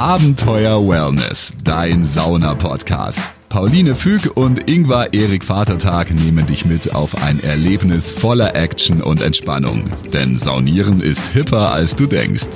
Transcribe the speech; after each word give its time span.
Abenteuer 0.00 0.88
Wellness, 0.88 1.52
dein 1.62 2.04
Sauna-Podcast. 2.04 3.20
Pauline 3.50 3.94
Füg 3.94 4.34
und 4.34 4.66
Ingvar 4.66 5.12
Erik 5.12 5.44
Vatertag 5.44 6.10
nehmen 6.10 6.46
dich 6.46 6.64
mit 6.64 6.94
auf 6.94 7.22
ein 7.22 7.38
Erlebnis 7.44 8.10
voller 8.10 8.56
Action 8.56 9.02
und 9.02 9.20
Entspannung. 9.20 9.92
Denn 10.10 10.38
Saunieren 10.38 11.02
ist 11.02 11.26
hipper, 11.34 11.70
als 11.70 11.96
du 11.96 12.06
denkst. 12.06 12.48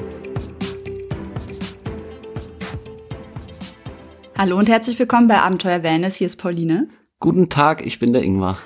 Hallo 4.38 4.58
und 4.58 4.70
herzlich 4.70 4.98
willkommen 4.98 5.29
bei 5.29 5.36
Abenteuer 5.36 5.82
Wellness. 5.82 6.16
Hier 6.16 6.29
ist 6.29 6.36
Pauline. 6.36 6.88
Guten 7.20 7.50
Tag, 7.50 7.84
ich 7.84 7.98
bin 7.98 8.14
der 8.14 8.22
Ingvar. 8.22 8.56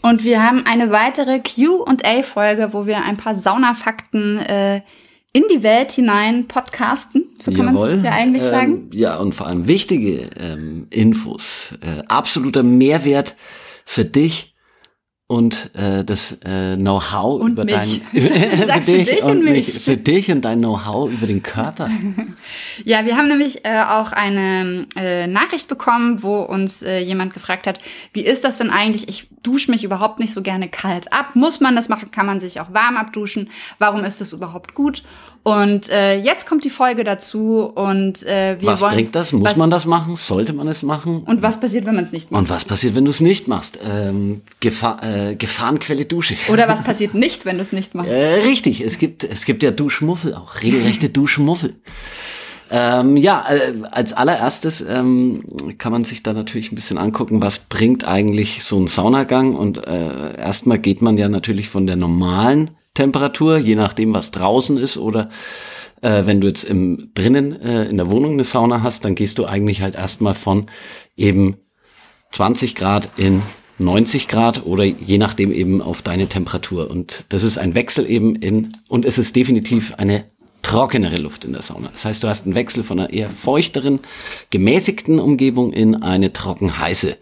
Und 0.00 0.24
wir 0.24 0.42
haben 0.42 0.64
eine 0.64 0.90
weitere 0.90 1.40
Q&A-Folge, 1.40 2.72
wo 2.72 2.86
wir 2.86 3.04
ein 3.04 3.18
paar 3.18 3.34
Saunafakten 3.34 4.38
äh, 4.38 4.80
in 5.32 5.44
die 5.50 5.62
Welt 5.62 5.92
hinein 5.92 6.46
podcasten. 6.46 7.24
So 7.38 7.52
kann 7.52 7.66
man 7.66 7.76
es 7.76 8.04
ja 8.04 8.12
eigentlich 8.12 8.42
ähm, 8.44 8.50
sagen. 8.50 8.90
Ja, 8.92 9.16
und 9.16 9.34
vor 9.34 9.46
allem 9.46 9.66
wichtige 9.66 10.30
ähm, 10.38 10.86
Infos. 10.90 11.74
Äh, 11.80 12.02
absoluter 12.06 12.62
Mehrwert 12.62 13.34
für 13.84 14.04
dich 14.04 14.51
und 15.32 15.74
äh, 15.74 16.04
das 16.04 16.40
äh, 16.44 16.76
Know-how 16.76 17.48
über 17.48 17.64
mich. 17.64 18.02
dein 18.12 18.22
sagst 18.66 18.90
für 18.90 18.98
dich 18.98 19.22
und 19.22 19.42
mich, 19.42 19.66
mich. 19.66 19.80
für 19.80 19.96
dich 19.96 20.30
und 20.30 20.42
dein 20.42 20.58
Know-how 20.58 21.10
über 21.10 21.26
den 21.26 21.42
Körper. 21.42 21.88
Ja, 22.84 23.04
wir 23.04 23.16
haben 23.16 23.28
nämlich 23.28 23.64
äh, 23.64 23.82
auch 23.82 24.12
eine 24.12 24.86
äh, 24.96 25.26
Nachricht 25.26 25.68
bekommen, 25.68 26.22
wo 26.22 26.40
uns 26.40 26.82
äh, 26.82 26.98
jemand 26.98 27.34
gefragt 27.34 27.66
hat, 27.66 27.78
wie 28.12 28.22
ist 28.22 28.44
das 28.44 28.58
denn 28.58 28.70
eigentlich? 28.70 29.08
Ich 29.08 29.28
dusche 29.42 29.70
mich 29.70 29.84
überhaupt 29.84 30.18
nicht 30.18 30.32
so 30.32 30.42
gerne 30.42 30.68
kalt 30.68 31.12
ab. 31.12 31.34
Muss 31.34 31.60
man 31.60 31.76
das 31.76 31.88
machen? 31.88 32.10
Kann 32.10 32.26
man 32.26 32.40
sich 32.40 32.60
auch 32.60 32.72
warm 32.72 32.96
abduschen? 32.96 33.50
Warum 33.78 34.02
ist 34.04 34.20
das 34.20 34.32
überhaupt 34.32 34.74
gut? 34.74 35.02
Und 35.44 35.88
äh, 35.90 36.18
jetzt 36.18 36.46
kommt 36.46 36.64
die 36.64 36.70
Folge 36.70 37.02
dazu 37.02 37.64
und 37.74 38.22
äh, 38.22 38.60
wir 38.60 38.68
was 38.68 38.80
wollen. 38.80 38.94
bringt 38.94 39.14
das? 39.16 39.32
Muss 39.32 39.50
was, 39.50 39.56
man 39.56 39.70
das 39.70 39.86
machen? 39.86 40.14
Sollte 40.14 40.52
man 40.52 40.68
es 40.68 40.84
machen? 40.84 41.24
Und 41.24 41.42
was 41.42 41.58
passiert, 41.58 41.84
wenn 41.84 41.96
man 41.96 42.04
es 42.04 42.12
nicht 42.12 42.30
macht? 42.30 42.42
Und 42.42 42.50
was 42.50 42.64
passiert, 42.64 42.94
wenn 42.94 43.04
du 43.04 43.10
es 43.10 43.20
nicht 43.20 43.48
machst? 43.48 43.80
Ähm, 43.84 44.42
Gefahr, 44.60 45.02
äh, 45.02 45.21
Gefahrenquelle 45.36 46.04
Dusche. 46.04 46.34
Oder 46.50 46.68
was 46.68 46.82
passiert 46.84 47.14
nicht, 47.14 47.44
wenn 47.44 47.56
du 47.56 47.62
es 47.62 47.72
nicht 47.72 47.94
machst? 47.94 48.10
Äh, 48.10 48.40
richtig, 48.44 48.80
es 48.80 48.98
gibt, 48.98 49.24
es 49.24 49.44
gibt 49.44 49.62
ja 49.62 49.70
Duschmuffel 49.70 50.34
auch, 50.34 50.62
regelrechte 50.62 51.08
Duschmuffel. 51.10 51.76
Ähm, 52.70 53.18
ja, 53.18 53.44
äh, 53.50 53.74
als 53.90 54.14
allererstes 54.14 54.80
ähm, 54.80 55.44
kann 55.76 55.92
man 55.92 56.04
sich 56.04 56.22
da 56.22 56.32
natürlich 56.32 56.72
ein 56.72 56.74
bisschen 56.74 56.96
angucken, 56.96 57.42
was 57.42 57.58
bringt 57.58 58.08
eigentlich 58.08 58.64
so 58.64 58.80
ein 58.80 58.86
Saunagang. 58.86 59.54
Und 59.54 59.86
äh, 59.86 60.38
erstmal 60.38 60.78
geht 60.78 61.02
man 61.02 61.18
ja 61.18 61.28
natürlich 61.28 61.68
von 61.68 61.86
der 61.86 61.96
normalen 61.96 62.70
Temperatur, 62.94 63.58
je 63.58 63.74
nachdem, 63.74 64.14
was 64.14 64.30
draußen 64.30 64.78
ist 64.78 64.96
oder 64.96 65.28
äh, 66.00 66.26
wenn 66.26 66.40
du 66.40 66.48
jetzt 66.48 66.64
im 66.64 67.10
drinnen 67.14 67.60
äh, 67.60 67.84
in 67.84 67.96
der 67.96 68.10
Wohnung 68.10 68.32
eine 68.32 68.44
Sauna 68.44 68.82
hast, 68.82 69.04
dann 69.04 69.14
gehst 69.14 69.38
du 69.38 69.46
eigentlich 69.46 69.82
halt 69.82 69.94
erstmal 69.94 70.34
von 70.34 70.66
eben 71.16 71.56
20 72.32 72.74
Grad 72.74 73.08
in 73.16 73.42
90 73.78 74.28
Grad 74.28 74.66
oder 74.66 74.84
je 74.84 75.18
nachdem 75.18 75.52
eben 75.52 75.80
auf 75.80 76.02
deine 76.02 76.28
Temperatur. 76.28 76.90
Und 76.90 77.24
das 77.28 77.42
ist 77.42 77.58
ein 77.58 77.74
Wechsel 77.74 78.08
eben 78.08 78.36
in, 78.36 78.72
und 78.88 79.04
es 79.04 79.18
ist 79.18 79.34
definitiv 79.36 79.94
eine 79.94 80.24
trockenere 80.62 81.16
Luft 81.16 81.44
in 81.44 81.52
der 81.52 81.62
Sauna. 81.62 81.88
Das 81.90 82.04
heißt, 82.04 82.22
du 82.22 82.28
hast 82.28 82.46
einen 82.46 82.54
Wechsel 82.54 82.84
von 82.84 83.00
einer 83.00 83.12
eher 83.12 83.30
feuchteren, 83.30 84.00
gemäßigten 84.50 85.18
Umgebung 85.18 85.72
in 85.72 86.02
eine 86.02 86.32
trocken 86.32 86.78
heiße 86.78 87.16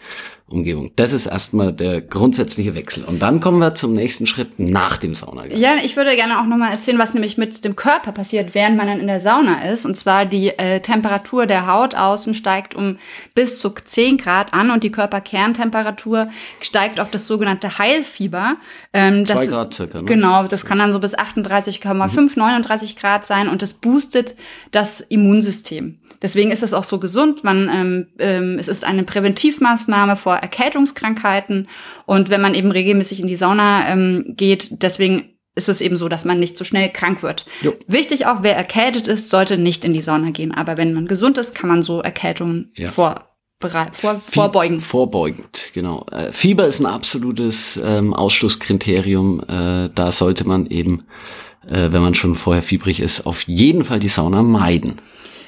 Umgebung. 0.50 0.90
Das 0.96 1.12
ist 1.12 1.26
erstmal 1.26 1.72
der 1.72 2.00
grundsätzliche 2.00 2.74
Wechsel. 2.74 3.04
Und 3.04 3.22
dann 3.22 3.40
kommen 3.40 3.58
wir 3.58 3.74
zum 3.74 3.94
nächsten 3.94 4.26
Schritt 4.26 4.58
nach 4.58 4.96
dem 4.96 5.14
Saunagang. 5.14 5.56
Ja, 5.56 5.76
ich 5.82 5.96
würde 5.96 6.16
gerne 6.16 6.40
auch 6.40 6.46
nochmal 6.46 6.72
erzählen, 6.72 6.98
was 6.98 7.14
nämlich 7.14 7.38
mit 7.38 7.64
dem 7.64 7.76
Körper 7.76 8.10
passiert, 8.12 8.54
während 8.54 8.76
man 8.76 8.88
dann 8.88 9.00
in 9.00 9.06
der 9.06 9.20
Sauna 9.20 9.70
ist. 9.70 9.86
Und 9.86 9.96
zwar 9.96 10.26
die 10.26 10.48
äh, 10.48 10.80
Temperatur 10.80 11.46
der 11.46 11.66
Haut 11.66 11.94
außen 11.94 12.34
steigt 12.34 12.74
um 12.74 12.98
bis 13.34 13.58
zu 13.58 13.70
10 13.70 14.18
Grad 14.18 14.52
an 14.52 14.70
und 14.70 14.82
die 14.82 14.90
Körperkerntemperatur 14.90 16.28
steigt 16.60 16.98
auf 16.98 17.10
das 17.10 17.26
sogenannte 17.26 17.78
Heilfieber. 17.78 18.56
Ähm, 18.92 19.24
Zwei 19.24 19.34
das, 19.34 19.48
Grad 19.48 19.74
circa, 19.74 19.98
ne? 19.98 20.04
Genau, 20.04 20.46
das 20.46 20.66
kann 20.66 20.78
dann 20.78 20.90
so 20.90 20.98
bis 20.98 21.16
38,5, 21.16 22.32
39 22.36 22.96
Grad 22.96 23.24
sein 23.24 23.48
und 23.48 23.62
das 23.62 23.74
boostet 23.74 24.34
das 24.72 25.00
Immunsystem. 25.00 26.00
Deswegen 26.22 26.50
ist 26.50 26.62
es 26.62 26.74
auch 26.74 26.84
so 26.84 26.98
gesund. 26.98 27.44
Man, 27.44 27.70
ähm, 27.72 28.06
ähm, 28.18 28.58
es 28.58 28.68
ist 28.68 28.84
eine 28.84 29.04
Präventivmaßnahme 29.04 30.16
vor 30.16 30.39
Erkältungskrankheiten. 30.42 31.68
Und 32.06 32.30
wenn 32.30 32.40
man 32.40 32.54
eben 32.54 32.70
regelmäßig 32.70 33.20
in 33.20 33.26
die 33.26 33.36
Sauna 33.36 33.88
ähm, 33.88 34.24
geht, 34.28 34.82
deswegen 34.82 35.30
ist 35.54 35.68
es 35.68 35.80
eben 35.80 35.96
so, 35.96 36.08
dass 36.08 36.24
man 36.24 36.38
nicht 36.38 36.56
so 36.56 36.64
schnell 36.64 36.90
krank 36.90 37.22
wird. 37.22 37.44
Jo. 37.60 37.74
Wichtig 37.86 38.26
auch, 38.26 38.42
wer 38.42 38.56
erkältet 38.56 39.08
ist, 39.08 39.30
sollte 39.30 39.58
nicht 39.58 39.84
in 39.84 39.92
die 39.92 40.00
Sauna 40.02 40.30
gehen. 40.30 40.52
Aber 40.54 40.76
wenn 40.76 40.94
man 40.94 41.06
gesund 41.06 41.38
ist, 41.38 41.54
kann 41.54 41.68
man 41.68 41.82
so 41.82 42.00
Erkältungen 42.00 42.72
Ja. 42.76 42.90
vor, 42.90 43.26
vor, 43.92 44.14
vorbeugen. 44.14 44.80
Vorbeugend, 44.80 45.70
genau. 45.74 46.06
Äh, 46.12 46.32
Fieber 46.32 46.66
ist 46.66 46.80
ein 46.80 46.86
absolutes 46.86 47.78
ähm, 47.84 48.14
Ausschlusskriterium. 48.14 49.40
Äh, 49.40 49.90
da 49.94 50.12
sollte 50.12 50.46
man 50.46 50.66
eben, 50.66 51.04
äh, 51.66 51.88
wenn 51.92 52.00
man 52.00 52.14
schon 52.14 52.36
vorher 52.36 52.62
fiebrig 52.62 53.00
ist, 53.00 53.26
auf 53.26 53.42
jeden 53.42 53.84
Fall 53.84 53.98
die 53.98 54.08
Sauna 54.08 54.42
meiden. 54.42 55.00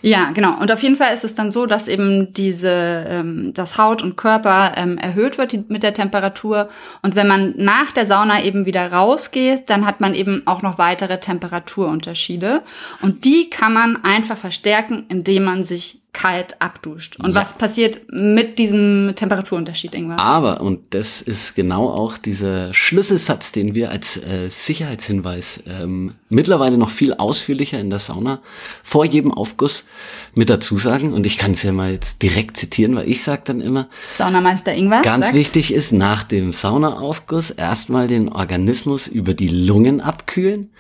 Ja, 0.03 0.33
genau. 0.33 0.59
Und 0.61 0.71
auf 0.73 0.83
jeden 0.83 0.97
Fall 0.97 1.15
ist 1.15 1.25
es 1.25 1.37
dann 1.37 1.51
so, 1.51 1.65
dass 1.65 1.87
eben 1.87 2.33
diese, 2.35 3.07
ähm, 3.09 3.55
das 3.55 3.79
Haut 3.79 4.03
und 4.03 4.17
Körper 4.17 4.73
ähm, 4.77 4.99
erhöht 4.99 5.39
wird 5.39 5.53
die, 5.53 5.65
mit 5.69 5.85
der 5.85 5.95
Temperatur. 5.95 6.69
Und 7.03 7.15
wenn 7.15 7.29
man 7.29 7.55
nach 7.57 7.93
der 7.93 8.05
Sauna 8.05 8.43
eben 8.43 8.67
wieder 8.67 8.93
rausgeht, 8.93 9.71
dann 9.71 9.87
hat 9.87 10.01
man 10.01 10.15
eben 10.15 10.43
auch 10.45 10.61
noch 10.61 10.77
weitere 10.77 11.21
Temperaturunterschiede. 11.21 12.63
Und 13.01 13.25
die 13.25 13.49
kann 13.49 13.73
man 13.73 14.03
einfach 14.05 14.37
verstärken, 14.37 15.07
indem 15.09 15.45
man 15.45 15.63
sich 15.63 16.02
kalt 16.12 16.61
abduscht. 16.61 17.17
Und 17.19 17.31
Ja. 17.31 17.34
was 17.37 17.56
passiert 17.56 18.00
mit 18.11 18.59
diesem 18.59 19.12
Temperaturunterschied, 19.17 19.95
Ingwer? 19.95 20.19
Aber, 20.19 20.61
und 20.61 20.95
das 20.95 21.23
ist 21.23 21.55
genau 21.55 21.89
auch 21.89 22.19
dieser 22.19 22.73
Schlüsselsatz, 22.75 23.53
den 23.53 23.75
wir 23.75 23.91
als 23.91 24.19
äh, 24.19 24.51
Sicherheitshinweis 24.51 25.62
ähm, 25.67 26.12
mittlerweile 26.28 26.77
noch 26.77 26.91
viel 26.91 27.15
ausführlicher 27.15 27.78
in 27.81 27.89
der 27.89 27.99
Sauna 27.99 28.43
vor 28.83 29.06
jedem 29.06 29.33
Aufguss 29.33 29.87
mit 30.34 30.51
dazu 30.51 30.77
sagen. 30.77 31.15
Und 31.15 31.25
ich 31.25 31.39
kann 31.39 31.53
es 31.53 31.62
ja 31.62 31.72
mal 31.72 31.93
jetzt 31.93 32.22
direkt 32.22 32.59
zitieren, 32.59 32.95
weil 32.95 33.09
ich 33.09 33.22
sage 33.22 33.43
dann 33.47 33.61
immer, 33.62 33.89
Saunameister 34.11 34.75
Ingwer 34.75 35.01
Ganz 35.03 35.27
sagt, 35.27 35.37
wichtig 35.39 35.72
ist, 35.72 35.93
nach 35.93 36.25
dem 36.25 36.53
Saunaaufguss 36.53 37.51
erstmal 37.51 38.06
den 38.06 38.28
Organismus 38.28 39.06
über 39.06 39.33
die 39.33 39.49
Lungen 39.49 40.03
abkühlen 40.03 40.72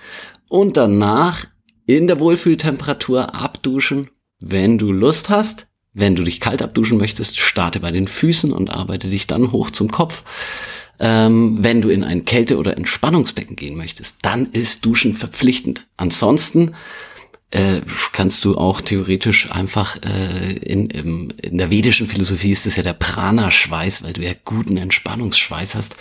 und 0.48 0.76
danach 0.76 1.46
in 1.86 2.06
der 2.06 2.20
Wohlfühltemperatur 2.20 3.34
abduschen, 3.34 4.10
wenn 4.50 4.78
du 4.78 4.92
Lust 4.92 5.30
hast. 5.30 5.66
Wenn 5.94 6.16
du 6.16 6.22
dich 6.22 6.40
kalt 6.40 6.62
abduschen 6.62 6.96
möchtest, 6.96 7.38
starte 7.38 7.80
bei 7.80 7.90
den 7.90 8.08
Füßen 8.08 8.50
und 8.50 8.70
arbeite 8.70 9.08
dich 9.08 9.26
dann 9.26 9.52
hoch 9.52 9.70
zum 9.70 9.90
Kopf. 9.90 10.24
Ähm, 10.98 11.58
wenn 11.60 11.82
du 11.82 11.90
in 11.90 12.02
ein 12.02 12.24
Kälte- 12.24 12.56
oder 12.56 12.76
Entspannungsbecken 12.76 13.56
gehen 13.56 13.76
möchtest, 13.76 14.16
dann 14.22 14.46
ist 14.46 14.86
Duschen 14.86 15.14
verpflichtend. 15.14 15.86
Ansonsten 15.96 16.74
äh, 17.50 17.82
kannst 18.12 18.44
du 18.44 18.56
auch 18.56 18.80
theoretisch 18.80 19.50
einfach 19.50 19.96
äh, 20.02 20.52
in, 20.54 20.88
im, 20.88 21.32
in 21.42 21.58
der 21.58 21.70
vedischen 21.70 22.06
Philosophie 22.06 22.52
ist 22.52 22.64
das 22.64 22.76
ja 22.76 22.82
der 22.82 22.94
Prana-Schweiß, 22.94 24.02
weil 24.02 24.14
du 24.14 24.22
ja 24.22 24.32
guten 24.44 24.78
Entspannungsschweiß 24.78 25.74
hast, 25.74 25.96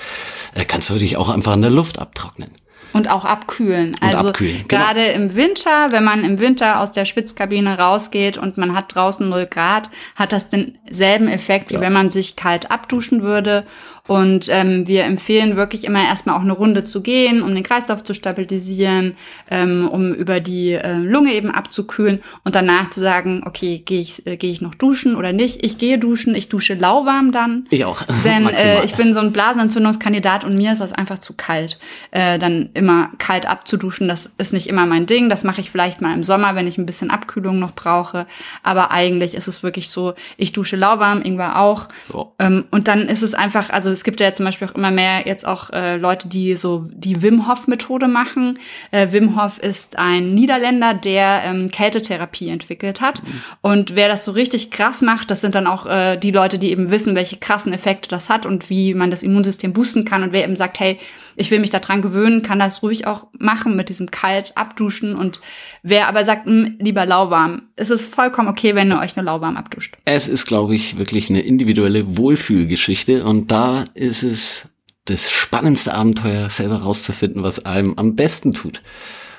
äh, 0.53 0.63
kannst 0.63 0.89
du 0.89 0.95
dich 0.95 1.17
auch 1.17 1.29
einfach 1.29 1.55
in 1.55 1.61
der 1.61 1.71
Luft 1.71 1.99
abtrocknen. 1.99 2.51
Und 2.93 3.09
auch 3.09 3.25
abkühlen. 3.25 3.95
Also 4.01 4.29
abkühlen, 4.29 4.65
genau. 4.67 4.83
gerade 4.83 5.05
im 5.07 5.35
Winter, 5.35 5.91
wenn 5.91 6.03
man 6.03 6.23
im 6.23 6.39
Winter 6.39 6.79
aus 6.79 6.91
der 6.91 7.05
Spitzkabine 7.05 7.77
rausgeht 7.77 8.37
und 8.37 8.57
man 8.57 8.75
hat 8.75 8.95
draußen 8.95 9.27
0 9.27 9.45
Grad, 9.45 9.89
hat 10.15 10.31
das 10.33 10.49
denselben 10.49 11.27
Effekt, 11.27 11.69
wie 11.69 11.75
Ja. 11.75 11.81
wenn 11.81 11.93
man 11.93 12.09
sich 12.09 12.35
kalt 12.35 12.71
abduschen 12.71 13.21
würde. 13.21 13.65
Und 14.07 14.47
ähm, 14.49 14.87
wir 14.87 15.03
empfehlen 15.03 15.55
wirklich 15.55 15.83
immer 15.83 16.03
erstmal 16.03 16.35
auch 16.35 16.41
eine 16.41 16.53
Runde 16.53 16.83
zu 16.83 17.01
gehen, 17.01 17.43
um 17.43 17.53
den 17.53 17.63
Kreislauf 17.63 18.03
zu 18.03 18.13
stabilisieren, 18.13 19.13
ähm, 19.49 19.87
um 19.87 20.13
über 20.13 20.39
die 20.39 20.71
äh, 20.71 20.95
Lunge 20.95 21.33
eben 21.33 21.51
abzukühlen 21.51 22.21
und 22.43 22.55
danach 22.55 22.89
zu 22.89 22.99
sagen, 22.99 23.43
okay, 23.45 23.79
gehe 23.85 24.01
ich, 24.01 24.25
äh, 24.25 24.37
gehe 24.37 24.51
ich 24.51 24.61
noch 24.61 24.75
duschen 24.75 25.15
oder 25.15 25.33
nicht? 25.33 25.63
Ich 25.63 25.77
gehe 25.77 25.99
duschen, 25.99 26.35
ich 26.35 26.49
dusche 26.49 26.73
lauwarm 26.73 27.31
dann. 27.31 27.67
Ich 27.69 27.85
auch. 27.85 28.01
Denn 28.25 28.47
äh, 28.47 28.83
ich 28.83 28.95
bin 28.95 29.13
so 29.13 29.19
ein 29.19 29.31
Blasenentzündungskandidat 29.31 30.43
und 30.45 30.55
mir 30.55 30.71
ist 30.71 30.81
das 30.81 30.93
einfach 30.93 31.19
zu 31.19 31.33
kalt. 31.33 31.77
Äh, 32.09 32.39
dann 32.39 32.69
immer 32.73 33.11
kalt 33.19 33.47
abzuduschen, 33.47 34.07
das 34.07 34.25
ist 34.37 34.51
nicht 34.51 34.67
immer 34.67 34.85
mein 34.85 35.05
Ding. 35.05 35.29
Das 35.29 35.43
mache 35.43 35.61
ich 35.61 35.69
vielleicht 35.69 36.01
mal 36.01 36.13
im 36.13 36.23
Sommer, 36.23 36.55
wenn 36.55 36.67
ich 36.67 36.77
ein 36.77 36.85
bisschen 36.87 37.11
Abkühlung 37.11 37.59
noch 37.59 37.75
brauche. 37.75 38.25
Aber 38.63 38.91
eigentlich 38.91 39.35
ist 39.35 39.47
es 39.47 39.61
wirklich 39.61 39.89
so, 39.89 40.15
ich 40.37 40.53
dusche 40.53 40.75
lauwarm, 40.75 41.21
Ingwer 41.21 41.59
auch. 41.59 41.87
Ja. 42.13 42.25
Ähm, 42.39 42.65
und 42.71 42.87
dann 42.87 43.07
ist 43.07 43.21
es 43.21 43.35
einfach, 43.35 43.69
also 43.69 43.90
es 43.91 44.03
gibt 44.03 44.19
ja 44.19 44.33
zum 44.33 44.45
Beispiel 44.45 44.67
auch 44.67 44.75
immer 44.75 44.91
mehr 44.91 45.27
jetzt 45.27 45.47
auch 45.47 45.69
äh, 45.71 45.97
Leute, 45.97 46.27
die 46.27 46.55
so 46.55 46.87
die 46.91 47.21
Wim 47.21 47.47
Hof 47.47 47.67
Methode 47.67 48.07
machen. 48.07 48.59
Äh, 48.91 49.11
Wim 49.11 49.41
Hof 49.41 49.57
ist 49.59 49.97
ein 49.97 50.33
Niederländer, 50.33 50.93
der 50.93 51.41
ähm, 51.45 51.71
Kältetherapie 51.71 52.49
entwickelt 52.49 53.01
hat. 53.01 53.21
Und 53.61 53.95
wer 53.95 54.07
das 54.07 54.25
so 54.25 54.31
richtig 54.31 54.71
krass 54.71 55.01
macht, 55.01 55.31
das 55.31 55.41
sind 55.41 55.55
dann 55.55 55.67
auch 55.67 55.85
äh, 55.85 56.17
die 56.17 56.31
Leute, 56.31 56.59
die 56.59 56.71
eben 56.71 56.91
wissen, 56.91 57.15
welche 57.15 57.37
krassen 57.37 57.73
Effekte 57.73 58.09
das 58.09 58.29
hat 58.29 58.45
und 58.45 58.69
wie 58.69 58.93
man 58.93 59.11
das 59.11 59.23
Immunsystem 59.23 59.73
boosten 59.73 60.05
kann. 60.05 60.23
Und 60.23 60.31
wer 60.31 60.43
eben 60.43 60.55
sagt, 60.55 60.79
hey, 60.79 60.97
ich 61.35 61.51
will 61.51 61.59
mich 61.59 61.69
daran 61.69 62.01
gewöhnen, 62.01 62.43
kann 62.43 62.59
das 62.59 62.83
ruhig 62.83 63.07
auch 63.07 63.27
machen 63.37 63.75
mit 63.75 63.89
diesem 63.89 64.11
kalt 64.11 64.53
abduschen. 64.55 65.15
Und 65.15 65.41
wer 65.83 66.07
aber 66.07 66.25
sagt, 66.25 66.45
hm, 66.45 66.75
lieber 66.79 67.05
lauwarm, 67.05 67.63
ist 67.75 67.89
es 67.89 68.01
vollkommen 68.01 68.49
okay, 68.49 68.75
wenn 68.75 68.91
ihr 68.91 68.99
euch 68.99 69.15
nur 69.15 69.25
lauwarm 69.25 69.57
abduscht. 69.57 69.95
Es 70.05 70.27
ist, 70.27 70.45
glaube 70.45 70.75
ich, 70.75 70.97
wirklich 70.97 71.29
eine 71.29 71.41
individuelle 71.41 72.17
Wohlfühlgeschichte. 72.17 73.23
Und 73.23 73.51
da 73.51 73.80
ist 73.93 74.23
es 74.23 74.69
das 75.05 75.29
spannendste 75.29 75.93
Abenteuer, 75.93 76.49
selber 76.49 76.77
rauszufinden, 76.77 77.43
was 77.43 77.65
einem 77.65 77.97
am 77.97 78.15
besten 78.15 78.53
tut. 78.53 78.81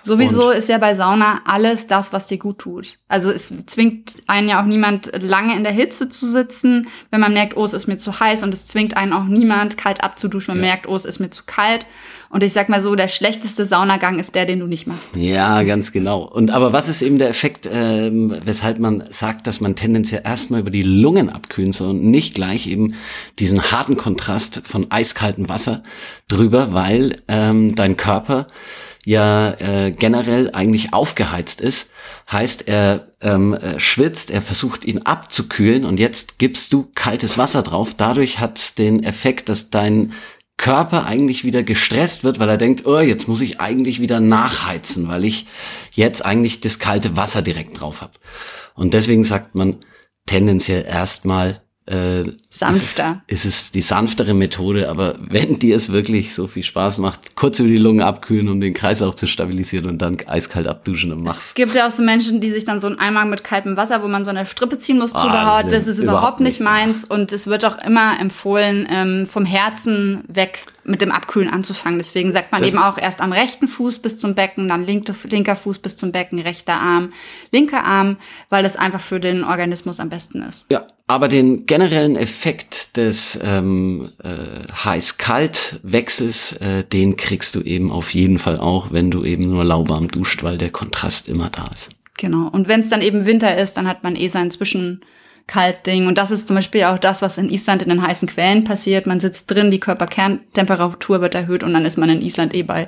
Sowieso 0.04 0.48
und 0.48 0.56
ist 0.56 0.68
ja 0.68 0.78
bei 0.78 0.94
Sauna 0.94 1.42
alles 1.44 1.86
das, 1.86 2.12
was 2.12 2.26
dir 2.26 2.38
gut 2.38 2.58
tut. 2.58 2.98
Also 3.08 3.30
es 3.30 3.54
zwingt 3.66 4.14
einen 4.26 4.48
ja 4.48 4.60
auch 4.60 4.66
niemand 4.66 5.12
lange 5.14 5.56
in 5.56 5.62
der 5.62 5.72
Hitze 5.72 6.08
zu 6.08 6.26
sitzen, 6.26 6.88
wenn 7.10 7.20
man 7.20 7.32
merkt, 7.32 7.56
oh, 7.56 7.64
es 7.64 7.72
ist 7.72 7.86
mir 7.86 7.98
zu 7.98 8.18
heiß 8.18 8.42
und 8.42 8.52
es 8.52 8.66
zwingt 8.66 8.96
einen 8.96 9.12
auch 9.12 9.24
niemand 9.24 9.78
kalt 9.78 10.02
abzuduschen, 10.02 10.54
wenn 10.54 10.60
man 10.60 10.68
ja. 10.68 10.74
merkt, 10.74 10.88
oh, 10.88 10.96
es 10.96 11.04
ist 11.04 11.20
mir 11.20 11.30
zu 11.30 11.44
kalt. 11.46 11.86
Und 12.32 12.42
ich 12.42 12.54
sag 12.54 12.70
mal 12.70 12.80
so, 12.80 12.94
der 12.94 13.08
schlechteste 13.08 13.66
Saunagang 13.66 14.18
ist 14.18 14.34
der, 14.34 14.46
den 14.46 14.60
du 14.60 14.66
nicht 14.66 14.86
machst. 14.86 15.16
Ja, 15.16 15.62
ganz 15.64 15.92
genau. 15.92 16.22
Und 16.22 16.50
aber 16.50 16.72
was 16.72 16.88
ist 16.88 17.02
eben 17.02 17.18
der 17.18 17.28
Effekt, 17.28 17.68
ähm, 17.70 18.34
weshalb 18.42 18.78
man 18.78 19.04
sagt, 19.10 19.46
dass 19.46 19.60
man 19.60 19.76
tendenziell 19.76 20.22
erstmal 20.24 20.60
über 20.60 20.70
die 20.70 20.82
Lungen 20.82 21.28
abkühlen 21.28 21.74
soll 21.74 21.90
und 21.90 22.02
nicht 22.04 22.34
gleich 22.34 22.66
eben 22.66 22.94
diesen 23.38 23.70
harten 23.70 23.98
Kontrast 23.98 24.62
von 24.64 24.90
eiskaltem 24.90 25.50
Wasser 25.50 25.82
drüber, 26.26 26.72
weil 26.72 27.20
ähm, 27.28 27.74
dein 27.74 27.98
Körper 27.98 28.46
ja 29.04 29.50
äh, 29.58 29.90
generell 29.90 30.50
eigentlich 30.54 30.94
aufgeheizt 30.94 31.60
ist. 31.60 31.90
Heißt, 32.30 32.66
er 32.66 33.08
ähm, 33.20 33.52
äh, 33.52 33.78
schwitzt, 33.78 34.30
er 34.30 34.40
versucht 34.40 34.86
ihn 34.86 35.02
abzukühlen 35.02 35.84
und 35.84 36.00
jetzt 36.00 36.38
gibst 36.38 36.72
du 36.72 36.88
kaltes 36.94 37.36
Wasser 37.36 37.62
drauf. 37.62 37.92
Dadurch 37.94 38.38
hat 38.38 38.78
den 38.78 39.04
Effekt, 39.04 39.50
dass 39.50 39.68
dein 39.68 40.14
Körper 40.62 41.06
eigentlich 41.06 41.42
wieder 41.42 41.64
gestresst 41.64 42.22
wird, 42.22 42.38
weil 42.38 42.48
er 42.48 42.56
denkt, 42.56 42.86
oh, 42.86 43.00
jetzt 43.00 43.26
muss 43.26 43.40
ich 43.40 43.60
eigentlich 43.60 44.00
wieder 44.00 44.20
nachheizen, 44.20 45.08
weil 45.08 45.24
ich 45.24 45.46
jetzt 45.90 46.24
eigentlich 46.24 46.60
das 46.60 46.78
kalte 46.78 47.16
Wasser 47.16 47.42
direkt 47.42 47.80
drauf 47.80 48.00
habe. 48.00 48.12
Und 48.74 48.94
deswegen 48.94 49.24
sagt 49.24 49.56
man 49.56 49.78
tendenziell 50.24 50.84
erstmal 50.84 51.62
äh, 51.92 52.24
sanfter. 52.48 53.22
Ist 53.26 53.44
es, 53.44 53.46
ist 53.46 53.62
es 53.64 53.72
die 53.72 53.82
sanftere 53.82 54.32
Methode, 54.34 54.88
aber 54.88 55.16
wenn 55.20 55.58
dir 55.58 55.76
es 55.76 55.92
wirklich 55.92 56.34
so 56.34 56.46
viel 56.46 56.62
Spaß 56.62 56.98
macht, 56.98 57.36
kurz 57.36 57.58
über 57.58 57.68
die 57.68 57.76
Lungen 57.76 58.00
abkühlen, 58.00 58.48
um 58.48 58.60
den 58.60 58.72
Kreislauf 58.72 59.14
zu 59.14 59.26
stabilisieren 59.26 59.86
und 59.86 59.98
dann 59.98 60.16
eiskalt 60.26 60.66
abduschen 60.66 61.12
und 61.12 61.22
mach's. 61.22 61.48
Es 61.48 61.54
gibt 61.54 61.74
ja 61.74 61.86
auch 61.86 61.90
so 61.90 62.02
Menschen, 62.02 62.40
die 62.40 62.50
sich 62.50 62.64
dann 62.64 62.80
so 62.80 62.86
einen 62.86 62.98
Eimer 62.98 63.26
mit 63.26 63.44
kaltem 63.44 63.76
Wasser, 63.76 64.02
wo 64.02 64.08
man 64.08 64.24
so 64.24 64.30
eine 64.30 64.46
Strippe 64.46 64.78
ziehen 64.78 64.98
muss, 64.98 65.14
ah, 65.14 65.22
drüber 65.22 65.62
Das, 65.62 65.84
das 65.84 65.86
ist 65.86 65.98
überhaupt 65.98 66.40
nicht 66.40 66.60
meins 66.60 67.04
und 67.04 67.32
es 67.32 67.46
wird 67.46 67.64
auch 67.64 67.78
immer 67.84 68.18
empfohlen, 68.18 68.86
ähm, 68.90 69.26
vom 69.26 69.44
Herzen 69.44 70.24
weg 70.28 70.64
mit 70.84 71.00
dem 71.00 71.12
Abkühlen 71.12 71.48
anzufangen. 71.48 71.98
Deswegen 71.98 72.32
sagt 72.32 72.52
man 72.52 72.60
das 72.60 72.68
eben 72.68 72.78
auch 72.78 72.98
erst 72.98 73.20
am 73.20 73.32
rechten 73.32 73.68
Fuß 73.68 74.00
bis 74.00 74.18
zum 74.18 74.34
Becken, 74.34 74.68
dann 74.68 74.84
linke, 74.84 75.14
linker 75.24 75.56
Fuß 75.56 75.78
bis 75.78 75.96
zum 75.96 76.12
Becken, 76.12 76.38
rechter 76.40 76.74
Arm, 76.74 77.12
linker 77.50 77.84
Arm, 77.84 78.16
weil 78.50 78.62
das 78.62 78.76
einfach 78.76 79.00
für 79.00 79.20
den 79.20 79.44
Organismus 79.44 80.00
am 80.00 80.08
besten 80.08 80.42
ist. 80.42 80.66
Ja, 80.70 80.86
aber 81.06 81.28
den 81.28 81.66
generellen 81.66 82.16
Effekt 82.16 82.96
des 82.96 83.38
ähm, 83.44 84.10
äh, 84.22 84.72
Heiß-Kalt-Wechsels, 84.84 86.52
äh, 86.54 86.84
den 86.84 87.16
kriegst 87.16 87.54
du 87.54 87.60
eben 87.60 87.90
auf 87.90 88.14
jeden 88.14 88.38
Fall 88.38 88.58
auch, 88.58 88.92
wenn 88.92 89.10
du 89.10 89.24
eben 89.24 89.44
nur 89.44 89.64
lauwarm 89.64 90.08
duscht, 90.08 90.42
weil 90.42 90.58
der 90.58 90.70
Kontrast 90.70 91.28
immer 91.28 91.50
da 91.50 91.66
ist. 91.72 91.90
Genau. 92.16 92.48
Und 92.48 92.68
wenn 92.68 92.80
es 92.80 92.88
dann 92.88 93.02
eben 93.02 93.24
Winter 93.24 93.56
ist, 93.56 93.76
dann 93.76 93.88
hat 93.88 94.02
man 94.02 94.16
eh 94.16 94.28
sein 94.28 94.50
Zwischenkaltding. 95.46 96.06
Und 96.06 96.18
das 96.18 96.30
ist 96.30 96.46
zum 96.46 96.56
Beispiel 96.56 96.84
auch 96.84 96.98
das, 96.98 97.22
was 97.22 97.38
in 97.38 97.50
Island 97.50 97.82
in 97.82 97.88
den 97.88 98.02
heißen 98.02 98.28
Quellen 98.28 98.64
passiert. 98.64 99.06
Man 99.06 99.20
sitzt 99.20 99.50
drin, 99.50 99.70
die 99.70 99.80
Körperkerntemperatur 99.80 101.20
wird 101.20 101.34
erhöht 101.34 101.62
und 101.62 101.72
dann 101.74 101.84
ist 101.84 101.98
man 101.98 102.08
in 102.08 102.22
Island 102.22 102.54
eh 102.54 102.62
bei 102.62 102.86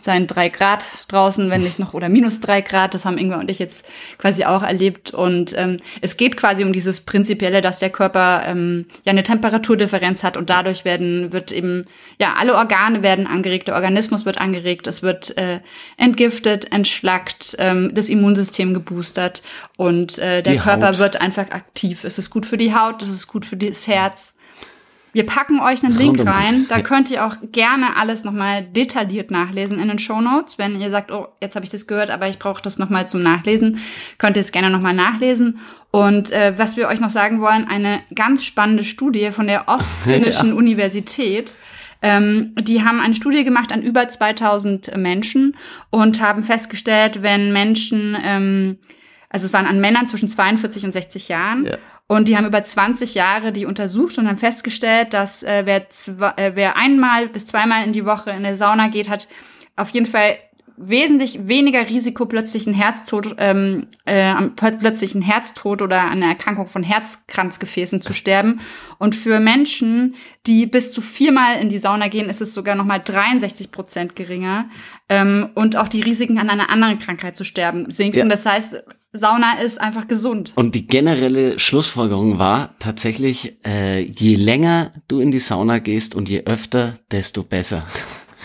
seien 0.00 0.26
drei 0.26 0.48
Grad 0.48 0.84
draußen, 1.08 1.50
wenn 1.50 1.62
nicht 1.62 1.78
noch, 1.78 1.94
oder 1.94 2.08
minus 2.08 2.40
drei 2.40 2.60
Grad. 2.60 2.94
Das 2.94 3.04
haben 3.04 3.18
Ingwer 3.18 3.38
und 3.38 3.50
ich 3.50 3.58
jetzt 3.58 3.84
quasi 4.18 4.44
auch 4.44 4.62
erlebt. 4.62 5.12
Und 5.12 5.54
ähm, 5.56 5.78
es 6.00 6.16
geht 6.16 6.36
quasi 6.36 6.64
um 6.64 6.72
dieses 6.72 7.00
Prinzipielle, 7.00 7.60
dass 7.60 7.78
der 7.78 7.90
Körper 7.90 8.42
ähm, 8.46 8.86
ja 9.04 9.10
eine 9.10 9.22
Temperaturdifferenz 9.22 10.22
hat 10.22 10.36
und 10.36 10.50
dadurch 10.50 10.84
werden, 10.84 11.32
wird 11.32 11.52
eben, 11.52 11.84
ja, 12.18 12.34
alle 12.38 12.54
Organe 12.54 13.02
werden 13.02 13.26
angeregt, 13.26 13.68
der 13.68 13.74
Organismus 13.74 14.24
wird 14.24 14.38
angeregt, 14.38 14.86
es 14.86 15.02
wird 15.02 15.36
äh, 15.36 15.60
entgiftet, 15.96 16.72
entschlackt, 16.72 17.56
ähm, 17.58 17.90
das 17.94 18.08
Immunsystem 18.08 18.74
geboostert 18.74 19.42
und 19.76 20.18
äh, 20.18 20.42
der 20.42 20.54
die 20.54 20.58
Körper 20.58 20.90
Haut. 20.90 20.98
wird 20.98 21.20
einfach 21.20 21.50
aktiv. 21.50 22.04
Es 22.04 22.18
ist 22.18 22.30
gut 22.30 22.46
für 22.46 22.56
die 22.56 22.74
Haut, 22.74 23.02
es 23.02 23.08
ist 23.08 23.26
gut 23.26 23.44
für 23.46 23.56
das 23.56 23.86
Herz. 23.86 24.35
Wir 25.16 25.24
packen 25.24 25.60
euch 25.60 25.82
einen 25.82 25.96
Link 25.96 26.26
rein. 26.26 26.66
Da 26.68 26.82
könnt 26.82 27.10
ihr 27.10 27.24
auch 27.24 27.36
gerne 27.50 27.96
alles 27.96 28.22
nochmal 28.22 28.64
detailliert 28.64 29.30
nachlesen 29.30 29.78
in 29.78 29.88
den 29.88 29.98
Show 29.98 30.20
Notes. 30.20 30.58
Wenn 30.58 30.78
ihr 30.78 30.90
sagt, 30.90 31.10
oh, 31.10 31.28
jetzt 31.40 31.56
habe 31.56 31.64
ich 31.64 31.70
das 31.70 31.86
gehört, 31.86 32.10
aber 32.10 32.28
ich 32.28 32.38
brauche 32.38 32.60
das 32.60 32.78
nochmal 32.78 33.08
zum 33.08 33.22
Nachlesen, 33.22 33.80
könnt 34.18 34.36
ihr 34.36 34.42
es 34.42 34.52
gerne 34.52 34.68
nochmal 34.68 34.92
nachlesen. 34.92 35.58
Und 35.90 36.32
äh, 36.32 36.52
was 36.58 36.76
wir 36.76 36.88
euch 36.88 37.00
noch 37.00 37.08
sagen 37.08 37.40
wollen, 37.40 37.66
eine 37.66 38.02
ganz 38.14 38.44
spannende 38.44 38.84
Studie 38.84 39.30
von 39.32 39.46
der 39.46 39.68
Ostfinnischen 39.68 40.48
ja. 40.50 40.54
Universität. 40.54 41.56
Ähm, 42.02 42.54
die 42.60 42.84
haben 42.84 43.00
eine 43.00 43.14
Studie 43.14 43.42
gemacht 43.42 43.72
an 43.72 43.80
über 43.80 44.06
2000 44.06 44.98
Menschen 44.98 45.56
und 45.88 46.20
haben 46.20 46.44
festgestellt, 46.44 47.22
wenn 47.22 47.54
Menschen, 47.54 48.18
ähm, 48.22 48.76
also 49.30 49.46
es 49.46 49.54
waren 49.54 49.64
an 49.64 49.80
Männern 49.80 50.08
zwischen 50.08 50.28
42 50.28 50.84
und 50.84 50.92
60 50.92 51.28
Jahren, 51.28 51.64
ja. 51.64 51.78
Und 52.08 52.28
die 52.28 52.36
haben 52.36 52.46
über 52.46 52.62
20 52.62 53.14
Jahre 53.14 53.52
die 53.52 53.66
untersucht 53.66 54.16
und 54.18 54.28
haben 54.28 54.38
festgestellt, 54.38 55.12
dass 55.12 55.42
äh, 55.42 55.62
wer, 55.64 55.90
zwei, 55.90 56.32
äh, 56.36 56.52
wer 56.54 56.76
einmal 56.76 57.28
bis 57.28 57.46
zweimal 57.46 57.84
in 57.84 57.92
die 57.92 58.04
Woche 58.04 58.30
in 58.30 58.36
eine 58.36 58.54
Sauna 58.54 58.88
geht, 58.88 59.08
hat 59.10 59.26
auf 59.74 59.90
jeden 59.90 60.06
Fall 60.06 60.38
wesentlich 60.76 61.48
weniger 61.48 61.88
Risiko, 61.88 62.26
plötzlichen 62.26 62.74
Herztod, 62.74 63.34
ähm, 63.38 63.86
äh, 64.04 64.34
plötzlichen 64.54 65.22
Herztod 65.22 65.82
oder 65.82 66.02
an 66.02 66.22
einer 66.22 66.28
Erkrankung 66.28 66.68
von 66.68 66.82
Herzkranzgefäßen 66.82 68.00
zu 68.00 68.12
sterben. 68.12 68.60
Und 68.98 69.14
für 69.14 69.40
Menschen, 69.40 70.14
die 70.46 70.66
bis 70.66 70.92
zu 70.92 71.00
viermal 71.00 71.60
in 71.60 71.68
die 71.68 71.78
Sauna 71.78 72.08
gehen, 72.08 72.28
ist 72.28 72.40
es 72.40 72.54
sogar 72.54 72.74
nochmal 72.74 73.00
63 73.04 73.70
Prozent 73.70 74.16
geringer. 74.16 74.68
Ähm, 75.08 75.50
und 75.54 75.76
auch 75.76 75.88
die 75.88 76.02
Risiken 76.02 76.38
an 76.38 76.50
einer 76.50 76.70
anderen 76.70 76.98
Krankheit 76.98 77.36
zu 77.36 77.44
sterben 77.44 77.90
sinken. 77.90 78.18
Ja. 78.18 78.24
Das 78.26 78.44
heißt, 78.44 78.76
Sauna 79.12 79.60
ist 79.60 79.80
einfach 79.80 80.08
gesund. 80.08 80.52
Und 80.56 80.74
die 80.74 80.86
generelle 80.86 81.58
Schlussfolgerung 81.58 82.38
war 82.38 82.74
tatsächlich, 82.78 83.56
äh, 83.64 84.00
je 84.02 84.36
länger 84.36 84.92
du 85.08 85.20
in 85.20 85.30
die 85.30 85.38
Sauna 85.38 85.78
gehst 85.78 86.14
und 86.14 86.28
je 86.28 86.44
öfter, 86.44 86.98
desto 87.10 87.42
besser. 87.42 87.86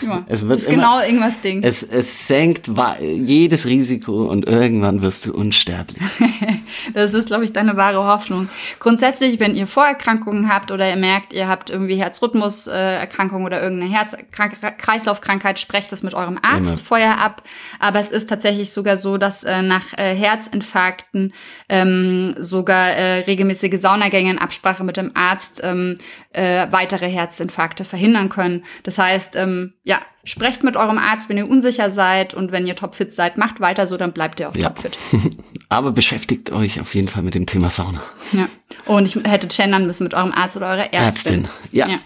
Ja, 0.02 0.24
es 0.26 0.46
wird 0.46 0.60
ist 0.60 0.68
immer, 0.68 0.76
genau 0.76 1.00
irgendwas 1.00 1.40
Ding. 1.40 1.62
Es, 1.62 1.82
es 1.82 2.26
senkt 2.26 2.70
jedes 3.00 3.66
Risiko 3.66 4.24
und 4.24 4.46
irgendwann 4.46 5.02
wirst 5.02 5.26
du 5.26 5.34
unsterblich. 5.34 6.02
das 6.94 7.14
ist, 7.14 7.26
glaube 7.26 7.44
ich, 7.44 7.52
deine 7.52 7.76
wahre 7.76 8.04
Hoffnung. 8.06 8.48
Grundsätzlich, 8.78 9.40
wenn 9.40 9.56
ihr 9.56 9.66
Vorerkrankungen 9.66 10.52
habt 10.52 10.70
oder 10.70 10.88
ihr 10.88 10.96
merkt, 10.96 11.32
ihr 11.32 11.48
habt 11.48 11.70
irgendwie 11.70 11.96
Herzrhythmuserkrankung 11.96 13.44
oder 13.44 13.62
irgendeine 13.62 13.92
Herz-Kreislaufkrankheit, 13.92 15.58
sprecht 15.58 15.92
das 15.92 16.02
mit 16.02 16.14
eurem 16.14 16.38
Arzt 16.42 16.72
immer. 16.72 16.78
vorher 16.78 17.18
ab. 17.18 17.42
Aber 17.78 17.98
es 18.00 18.10
ist 18.10 18.28
tatsächlich 18.28 18.72
sogar 18.72 18.96
so, 18.96 19.18
dass 19.18 19.44
äh, 19.44 19.62
nach 19.62 19.92
äh, 19.96 20.14
Herzinfarkten 20.14 21.32
ähm, 21.68 22.34
sogar 22.38 22.90
äh, 22.90 23.20
regelmäßige 23.20 23.80
Saunagänge 23.80 24.30
in 24.30 24.38
Absprache 24.38 24.84
mit 24.84 24.96
dem 24.96 25.12
Arzt 25.14 25.60
ähm, 25.64 25.98
äh, 26.30 26.66
weitere 26.70 27.08
Herzinfarkte 27.08 27.84
verhindern 27.84 28.28
können. 28.28 28.64
Das 28.82 28.98
heißt, 28.98 29.36
ähm, 29.36 29.74
ja, 29.84 29.91
sprecht 30.24 30.62
mit 30.62 30.76
eurem 30.76 30.98
Arzt, 30.98 31.28
wenn 31.28 31.36
ihr 31.36 31.48
unsicher 31.48 31.90
seid 31.90 32.34
und 32.34 32.52
wenn 32.52 32.66
ihr 32.66 32.76
topfit 32.76 33.12
seid, 33.12 33.36
macht 33.36 33.60
weiter 33.60 33.86
so, 33.86 33.96
dann 33.96 34.12
bleibt 34.12 34.38
ihr 34.40 34.48
auch 34.48 34.56
ja. 34.56 34.68
topfit. 34.68 34.96
Aber 35.68 35.92
beschäftigt 35.92 36.52
euch 36.52 36.80
auf 36.80 36.94
jeden 36.94 37.08
Fall 37.08 37.22
mit 37.22 37.34
dem 37.34 37.46
Thema 37.46 37.70
Sauna. 37.70 38.02
Ja. 38.32 38.48
Und 38.86 39.06
ich 39.06 39.16
hätte 39.24 39.48
gendern 39.48 39.86
müssen 39.86 40.04
mit 40.04 40.14
eurem 40.14 40.32
Arzt 40.32 40.56
oder 40.56 40.68
eurer 40.68 40.92
Ärztin. 40.92 41.44
Ärztin, 41.44 41.48
ja. 41.72 41.88
ja. 41.88 41.98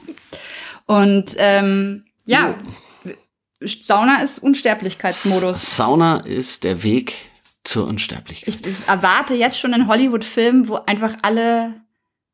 Und 0.86 1.34
ähm, 1.38 2.04
ja, 2.24 2.54
jo. 3.04 3.12
Sauna 3.60 4.22
ist 4.22 4.38
Unsterblichkeitsmodus. 4.38 5.76
Sauna 5.76 6.18
ist 6.18 6.64
der 6.64 6.82
Weg 6.82 7.14
zur 7.64 7.86
Unsterblichkeit. 7.86 8.54
Ich 8.54 8.88
erwarte 8.88 9.34
jetzt 9.34 9.58
schon 9.58 9.74
einen 9.74 9.88
Hollywood-Film, 9.88 10.68
wo 10.68 10.76
einfach 10.86 11.16
alle 11.22 11.74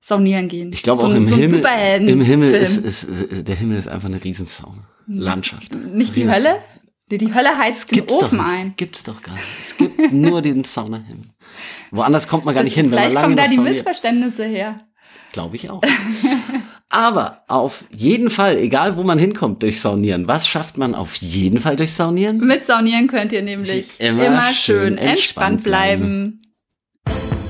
saunieren 0.01 0.49
gehen. 0.49 0.73
Ich 0.73 0.83
glaube 0.83 1.01
so, 1.01 1.07
auch 1.07 1.15
im 1.15 1.25
so 1.25 1.37
Himmel. 1.37 1.65
Im 2.09 2.21
Himmel 2.21 2.55
ist, 2.55 2.77
ist, 2.77 3.05
ist, 3.05 3.49
der 3.49 3.55
Himmel 3.55 3.79
ist 3.79 3.89
einfach 3.89 4.09
eine 4.09 4.23
Riesensauna. 4.23 4.89
Landschaft. 5.07 5.75
Nicht 5.75 6.17
die 6.17 6.29
Hölle? 6.29 6.59
Die, 7.11 7.35
Hölle 7.35 7.59
heizt 7.59 7.95
den 7.95 8.09
Ofen 8.09 8.41
ein. 8.41 8.73
Gibt's 8.77 9.03
doch 9.03 9.21
gar 9.21 9.35
nicht. 9.35 9.45
Es 9.61 9.77
gibt 9.77 9.99
nur 10.13 10.41
den 10.41 10.65
Saunahimmel. 10.65 11.27
Woanders 11.91 12.27
kommt 12.27 12.47
man 12.47 12.55
gar 12.55 12.63
das, 12.63 12.69
nicht 12.69 12.75
hin, 12.75 12.91
wenn 12.91 12.99
man 13.01 13.13
lange 13.13 13.25
kommen 13.27 13.37
da 13.37 13.47
die 13.49 13.57
sauniert. 13.57 13.75
Missverständnisse 13.75 14.45
her. 14.45 14.79
Glaube 15.33 15.57
ich 15.57 15.71
auch. 15.71 15.83
Aber 16.89 17.43
auf 17.49 17.85
jeden 17.91 18.31
Fall, 18.31 18.59
egal 18.59 18.97
wo 18.97 19.03
man 19.03 19.19
hinkommt 19.19 19.63
durch 19.63 19.81
Saunieren, 19.81 20.29
was 20.29 20.47
schafft 20.47 20.77
man 20.77 20.95
auf 20.95 21.17
jeden 21.17 21.59
Fall 21.59 21.77
durch 21.77 21.93
Saunieren? 21.95 22.39
Mit 22.39 22.65
Saunieren 22.65 23.09
könnt 23.09 23.33
ihr 23.33 23.43
nämlich 23.43 23.99
immer, 23.99 24.27
immer 24.27 24.53
schön 24.53 24.99
entspannt, 24.99 25.11
entspannt 25.11 25.65
bleiben. 25.65 26.41
bleiben. 27.05 27.32